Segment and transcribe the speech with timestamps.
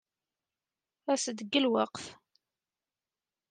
[1.13, 2.05] As-d deg lweqt.